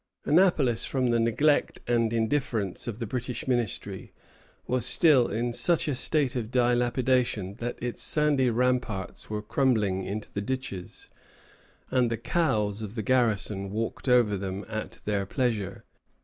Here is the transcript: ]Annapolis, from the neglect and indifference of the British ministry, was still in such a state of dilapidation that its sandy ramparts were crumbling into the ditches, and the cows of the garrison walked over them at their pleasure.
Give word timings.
]Annapolis, 0.25 0.83
from 0.83 1.11
the 1.11 1.19
neglect 1.19 1.79
and 1.85 2.11
indifference 2.11 2.87
of 2.87 2.97
the 2.97 3.05
British 3.05 3.47
ministry, 3.47 4.13
was 4.65 4.83
still 4.83 5.27
in 5.27 5.53
such 5.53 5.87
a 5.87 5.93
state 5.93 6.35
of 6.35 6.49
dilapidation 6.49 7.53
that 7.59 7.77
its 7.83 8.01
sandy 8.01 8.49
ramparts 8.49 9.29
were 9.29 9.43
crumbling 9.43 10.03
into 10.03 10.33
the 10.33 10.41
ditches, 10.41 11.11
and 11.91 12.09
the 12.09 12.17
cows 12.17 12.81
of 12.81 12.95
the 12.95 13.03
garrison 13.03 13.69
walked 13.69 14.09
over 14.09 14.35
them 14.37 14.65
at 14.67 14.97
their 15.05 15.27
pleasure. 15.27 15.85